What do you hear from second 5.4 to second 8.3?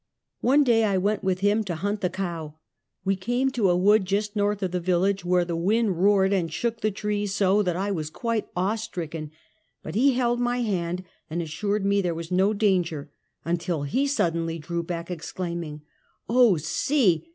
the wind roared and shook the trees so that I was